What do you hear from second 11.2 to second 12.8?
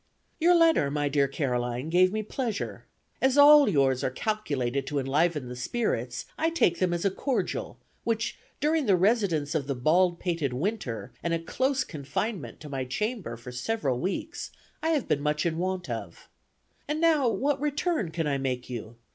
and a close confinement to